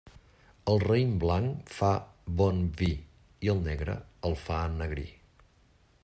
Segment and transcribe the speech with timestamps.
[0.71, 1.89] El raïm blanc fa
[2.39, 2.89] bon vi
[3.47, 3.97] i el negre
[4.31, 5.09] el fa ennegrir.